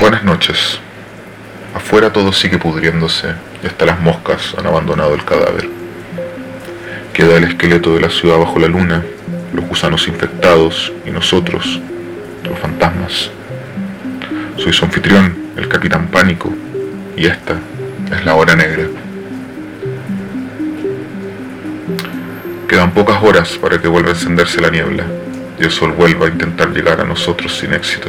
Buenas 0.00 0.22
noches. 0.22 0.78
Afuera 1.74 2.12
todo 2.12 2.32
sigue 2.32 2.56
pudriéndose 2.56 3.34
y 3.64 3.66
hasta 3.66 3.84
las 3.84 4.00
moscas 4.00 4.54
han 4.56 4.64
abandonado 4.64 5.12
el 5.12 5.24
cadáver. 5.24 5.68
Queda 7.12 7.36
el 7.36 7.44
esqueleto 7.44 7.94
de 7.94 8.02
la 8.02 8.08
ciudad 8.08 8.38
bajo 8.38 8.60
la 8.60 8.68
luna, 8.68 9.02
los 9.52 9.66
gusanos 9.66 10.06
infectados 10.06 10.92
y 11.04 11.10
nosotros, 11.10 11.80
los 12.44 12.56
fantasmas. 12.60 13.30
Soy 14.56 14.72
su 14.72 14.84
anfitrión, 14.84 15.36
el 15.56 15.66
capitán 15.66 16.06
Pánico, 16.06 16.54
y 17.16 17.26
esta 17.26 17.54
es 18.14 18.24
la 18.24 18.36
hora 18.36 18.54
negra. 18.54 18.84
Quedan 22.68 22.92
pocas 22.92 23.20
horas 23.20 23.58
para 23.60 23.80
que 23.80 23.88
vuelva 23.88 24.10
a 24.10 24.12
encenderse 24.12 24.60
la 24.60 24.70
niebla 24.70 25.04
y 25.58 25.64
el 25.64 25.72
sol 25.72 25.90
vuelva 25.90 26.26
a 26.26 26.30
intentar 26.30 26.70
llegar 26.70 27.00
a 27.00 27.04
nosotros 27.04 27.58
sin 27.58 27.72
éxito. 27.72 28.08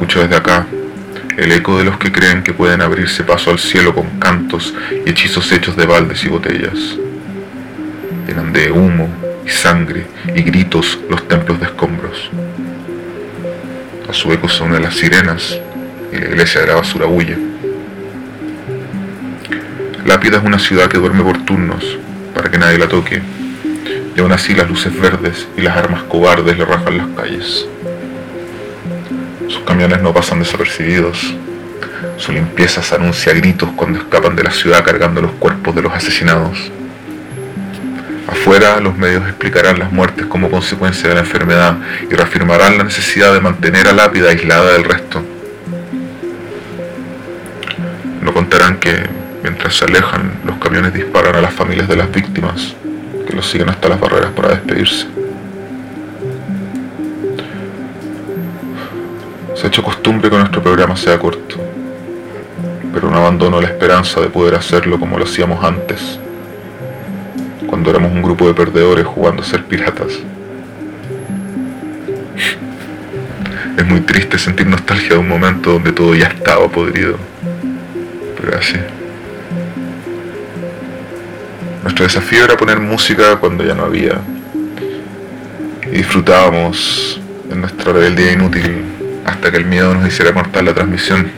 Escucho 0.00 0.22
desde 0.22 0.36
acá 0.36 0.66
el 1.36 1.52
eco 1.52 1.76
de 1.76 1.84
los 1.84 1.98
que 1.98 2.10
creen 2.10 2.42
que 2.42 2.54
pueden 2.54 2.80
abrirse 2.80 3.22
paso 3.22 3.50
al 3.50 3.58
cielo 3.58 3.94
con 3.94 4.18
cantos 4.18 4.72
y 5.04 5.10
hechizos 5.10 5.52
hechos 5.52 5.76
de 5.76 5.84
baldes 5.84 6.24
y 6.24 6.28
botellas. 6.28 6.96
Llenan 8.26 8.50
de 8.50 8.72
humo 8.72 9.10
y 9.44 9.50
sangre 9.50 10.06
y 10.34 10.40
gritos 10.40 10.98
los 11.10 11.28
templos 11.28 11.60
de 11.60 11.66
escombros. 11.66 12.30
A 14.08 14.14
su 14.14 14.32
eco 14.32 14.48
se 14.48 14.62
unen 14.62 14.80
las 14.80 14.94
sirenas 14.94 15.60
y 16.10 16.16
la 16.16 16.28
iglesia 16.28 16.62
de 16.62 16.68
la 16.68 16.76
basura 16.76 17.06
huye. 17.06 17.36
Lápida 20.06 20.38
es 20.38 20.44
una 20.44 20.58
ciudad 20.58 20.88
que 20.88 20.96
duerme 20.96 21.22
por 21.22 21.44
turnos 21.44 21.98
para 22.34 22.50
que 22.50 22.56
nadie 22.56 22.78
la 22.78 22.88
toque. 22.88 23.20
Y 24.16 24.20
aún 24.20 24.32
así 24.32 24.54
las 24.54 24.66
luces 24.66 24.98
verdes 24.98 25.46
y 25.58 25.60
las 25.60 25.76
armas 25.76 26.04
cobardes 26.04 26.56
le 26.56 26.64
rajan 26.64 26.96
las 26.96 27.06
calles. 27.08 27.66
Sus 29.60 29.68
camiones 29.68 30.00
no 30.00 30.14
pasan 30.14 30.38
desapercibidos. 30.38 31.34
Su 32.16 32.32
limpieza 32.32 32.82
se 32.82 32.94
anuncia 32.94 33.30
a 33.30 33.34
gritos 33.34 33.68
cuando 33.76 33.98
escapan 33.98 34.34
de 34.34 34.42
la 34.42 34.50
ciudad 34.50 34.82
cargando 34.82 35.20
los 35.20 35.32
cuerpos 35.32 35.74
de 35.74 35.82
los 35.82 35.92
asesinados. 35.92 36.72
Afuera 38.26 38.80
los 38.80 38.96
medios 38.96 39.22
explicarán 39.28 39.78
las 39.78 39.92
muertes 39.92 40.24
como 40.26 40.50
consecuencia 40.50 41.10
de 41.10 41.14
la 41.14 41.20
enfermedad 41.20 41.76
y 42.10 42.14
reafirmarán 42.14 42.78
la 42.78 42.84
necesidad 42.84 43.34
de 43.34 43.40
mantener 43.40 43.86
a 43.86 43.92
Lápida 43.92 44.30
aislada 44.30 44.72
del 44.72 44.84
resto. 44.84 45.22
No 48.22 48.32
contarán 48.32 48.78
que 48.78 49.20
Mientras 49.42 49.74
se 49.74 49.86
alejan, 49.86 50.32
los 50.44 50.58
camiones 50.58 50.92
disparan 50.92 51.34
a 51.34 51.40
las 51.40 51.54
familias 51.54 51.88
de 51.88 51.96
las 51.96 52.12
víctimas, 52.12 52.74
que 53.26 53.34
los 53.34 53.48
siguen 53.48 53.70
hasta 53.70 53.88
las 53.88 53.98
barreras 53.98 54.32
para 54.32 54.50
despedirse. 54.50 55.06
Se 59.60 59.66
ha 59.66 59.68
hecho 59.68 59.82
costumbre 59.82 60.30
que 60.30 60.38
nuestro 60.38 60.62
programa 60.62 60.96
sea 60.96 61.18
corto, 61.18 61.56
pero 62.94 63.10
no 63.10 63.18
abandono 63.18 63.60
la 63.60 63.68
esperanza 63.68 64.18
de 64.18 64.28
poder 64.28 64.54
hacerlo 64.54 64.98
como 64.98 65.18
lo 65.18 65.24
hacíamos 65.24 65.62
antes, 65.62 66.18
cuando 67.66 67.90
éramos 67.90 68.10
un 68.10 68.22
grupo 68.22 68.48
de 68.48 68.54
perdedores 68.54 69.04
jugando 69.04 69.42
a 69.42 69.44
ser 69.44 69.66
piratas. 69.66 70.18
Es 73.76 73.86
muy 73.86 74.00
triste 74.00 74.38
sentir 74.38 74.66
nostalgia 74.66 75.10
de 75.10 75.18
un 75.18 75.28
momento 75.28 75.72
donde 75.72 75.92
todo 75.92 76.14
ya 76.14 76.28
estaba 76.28 76.66
podrido, 76.66 77.18
pero 78.40 78.58
así. 78.58 78.78
Nuestro 81.82 82.06
desafío 82.06 82.44
era 82.44 82.56
poner 82.56 82.80
música 82.80 83.36
cuando 83.36 83.62
ya 83.62 83.74
no 83.74 83.84
había. 83.84 84.22
Y 85.86 85.96
disfrutábamos 85.96 87.20
en 87.50 87.60
nuestra 87.60 87.92
rebeldía 87.92 88.32
inútil 88.32 88.99
hasta 89.24 89.50
que 89.50 89.56
el 89.56 89.64
miedo 89.64 89.94
nos 89.94 90.06
hiciera 90.06 90.32
cortar 90.32 90.64
la 90.64 90.74
transmisión. 90.74 91.30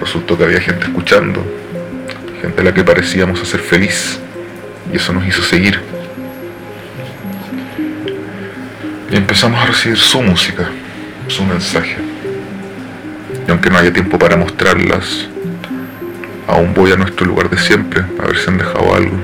Resultó 0.00 0.36
que 0.36 0.44
había 0.44 0.60
gente 0.60 0.86
escuchando, 0.86 1.44
gente 2.40 2.60
a 2.60 2.64
la 2.64 2.74
que 2.74 2.84
parecíamos 2.84 3.40
hacer 3.40 3.60
feliz, 3.60 4.18
y 4.92 4.96
eso 4.96 5.12
nos 5.12 5.26
hizo 5.26 5.42
seguir. 5.42 5.80
Y 9.10 9.16
empezamos 9.16 9.62
a 9.62 9.66
recibir 9.66 9.98
su 9.98 10.22
música, 10.22 10.68
su 11.28 11.44
mensaje. 11.44 11.96
Y 13.46 13.50
aunque 13.50 13.70
no 13.70 13.78
haya 13.78 13.92
tiempo 13.92 14.18
para 14.18 14.36
mostrarlas, 14.36 15.28
Aún 16.52 16.74
voy 16.74 16.92
a 16.92 16.96
nuestro 16.96 17.24
lugar 17.24 17.48
de 17.48 17.56
siempre 17.56 18.04
a 18.22 18.26
ver 18.26 18.36
si 18.36 18.50
han 18.50 18.58
dejado 18.58 18.94
algo. 18.94 19.16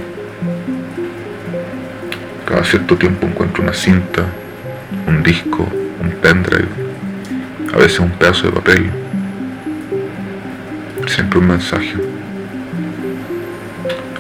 Cada 2.46 2.64
cierto 2.64 2.96
tiempo 2.96 3.26
encuentro 3.26 3.62
una 3.62 3.74
cinta, 3.74 4.24
un 5.06 5.22
disco, 5.22 5.68
un 6.00 6.10
pendrive, 6.20 6.68
a 7.72 7.76
veces 7.76 8.00
un 8.00 8.10
pedazo 8.10 8.46
de 8.46 8.52
papel. 8.52 8.90
Siempre 11.06 11.38
un 11.38 11.46
mensaje. 11.48 11.94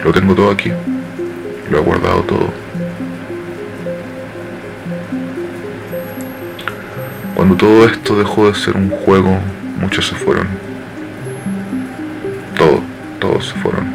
Lo 0.04 0.12
tengo 0.12 0.34
todo 0.34 0.50
aquí. 0.50 0.72
Lo 1.70 1.78
he 1.78 1.80
guardado 1.80 2.22
todo. 2.22 2.50
Cuando 7.34 7.56
todo 7.56 7.86
esto 7.86 8.18
dejó 8.18 8.48
de 8.48 8.54
ser 8.54 8.76
un 8.76 8.90
juego, 8.90 9.38
muchos 9.80 10.06
se 10.06 10.14
fueron 10.14 10.68
todos 13.18 13.46
se 13.46 13.54
fueron. 13.54 13.86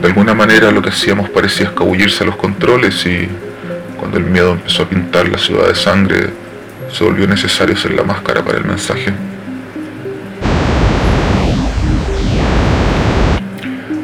De 0.00 0.06
alguna 0.06 0.34
manera 0.34 0.70
lo 0.70 0.80
que 0.82 0.90
hacíamos 0.90 1.28
parecía 1.28 1.66
escabullirse 1.66 2.24
a 2.24 2.26
los 2.26 2.36
controles 2.36 3.04
y 3.06 3.28
cuando 4.10 4.26
el 4.26 4.32
miedo 4.32 4.52
empezó 4.54 4.82
a 4.82 4.88
pintar 4.88 5.28
la 5.28 5.38
ciudad 5.38 5.68
de 5.68 5.74
sangre, 5.76 6.30
se 6.92 7.04
volvió 7.04 7.28
necesario 7.28 7.76
ser 7.76 7.92
la 7.92 8.02
máscara 8.02 8.42
para 8.42 8.58
el 8.58 8.64
mensaje. 8.64 9.12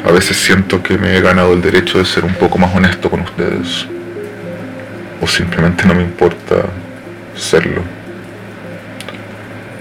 A 0.04 0.12
veces 0.12 0.36
siento 0.36 0.80
que 0.80 0.96
me 0.96 1.16
he 1.16 1.20
ganado 1.20 1.54
el 1.54 1.60
derecho 1.60 1.98
de 1.98 2.04
ser 2.04 2.24
un 2.24 2.34
poco 2.34 2.56
más 2.56 2.72
honesto 2.72 3.10
con 3.10 3.22
ustedes. 3.22 3.88
O 5.20 5.26
simplemente 5.26 5.84
no 5.84 5.94
me 5.96 6.02
importa 6.02 6.54
serlo. 7.34 7.82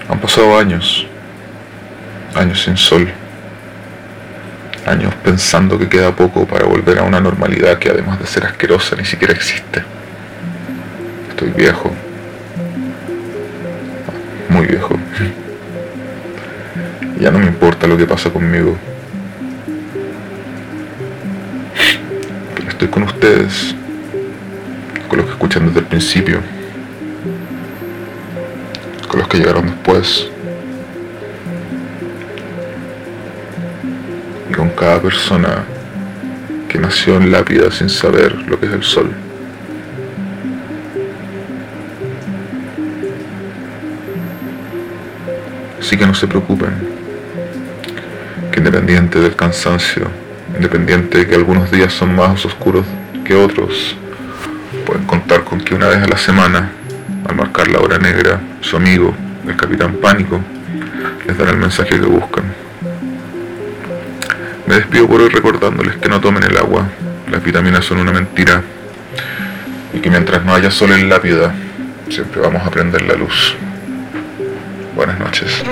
Han 0.08 0.18
pasado 0.18 0.58
años 0.58 1.06
años 2.34 2.64
sin 2.64 2.76
sol, 2.76 3.08
años 4.86 5.14
pensando 5.22 5.78
que 5.78 5.88
queda 5.88 6.10
poco 6.10 6.46
para 6.46 6.66
volver 6.66 6.98
a 6.98 7.04
una 7.04 7.20
normalidad 7.20 7.78
que 7.78 7.90
además 7.90 8.18
de 8.18 8.26
ser 8.26 8.44
asquerosa 8.44 8.96
ni 8.96 9.04
siquiera 9.04 9.32
existe. 9.32 9.84
Estoy 11.36 11.50
viejo, 11.50 11.90
muy 14.48 14.66
viejo. 14.66 14.96
Ya 17.20 17.30
no 17.30 17.38
me 17.40 17.44
importa 17.44 17.86
lo 17.86 17.94
que 17.98 18.06
pasa 18.06 18.30
conmigo. 18.30 18.74
Pero 22.54 22.68
estoy 22.70 22.88
con 22.88 23.02
ustedes, 23.02 23.74
con 25.08 25.18
los 25.18 25.26
que 25.26 25.32
escuchan 25.32 25.66
desde 25.66 25.80
el 25.80 25.84
principio, 25.84 26.40
con 29.06 29.20
los 29.20 29.28
que 29.28 29.36
llegaron 29.36 29.66
después. 29.66 30.30
con 34.56 34.70
cada 34.70 35.02
persona 35.02 35.66
que 36.66 36.78
nació 36.78 37.18
en 37.18 37.30
lápida 37.30 37.70
sin 37.70 37.90
saber 37.90 38.34
lo 38.48 38.58
que 38.58 38.64
es 38.64 38.72
el 38.72 38.82
sol. 38.82 39.25
Así 45.86 45.96
que 45.96 46.04
no 46.04 46.14
se 46.14 46.26
preocupen, 46.26 46.74
que 48.50 48.58
independiente 48.58 49.20
del 49.20 49.36
cansancio, 49.36 50.10
independiente 50.56 51.18
de 51.18 51.28
que 51.28 51.36
algunos 51.36 51.70
días 51.70 51.92
son 51.92 52.12
más 52.16 52.44
oscuros 52.44 52.84
que 53.24 53.36
otros, 53.36 53.94
pueden 54.84 55.04
contar 55.04 55.44
con 55.44 55.60
que 55.60 55.76
una 55.76 55.86
vez 55.86 56.02
a 56.02 56.08
la 56.08 56.16
semana, 56.16 56.72
al 57.24 57.36
marcar 57.36 57.68
la 57.68 57.78
hora 57.78 57.98
negra, 57.98 58.40
su 58.62 58.76
amigo, 58.76 59.14
el 59.46 59.54
capitán 59.54 59.98
Pánico, 60.02 60.40
les 61.24 61.38
dará 61.38 61.52
el 61.52 61.58
mensaje 61.58 62.00
que 62.00 62.06
buscan. 62.06 62.52
Me 64.66 64.74
despido 64.74 65.06
por 65.06 65.20
hoy 65.20 65.28
recordándoles 65.28 65.98
que 65.98 66.08
no 66.08 66.20
tomen 66.20 66.42
el 66.42 66.56
agua, 66.56 66.84
las 67.30 67.44
vitaminas 67.44 67.84
son 67.84 67.98
una 67.98 68.10
mentira 68.10 68.60
y 69.94 70.00
que 70.00 70.10
mientras 70.10 70.44
no 70.44 70.52
haya 70.52 70.72
sol 70.72 70.90
en 70.90 71.08
la 71.08 71.20
vida, 71.20 71.54
siempre 72.08 72.40
vamos 72.40 72.66
a 72.66 72.70
prender 72.72 73.02
la 73.02 73.14
luz. 73.14 73.54
Buenas 74.96 75.18
noches. 75.20 75.62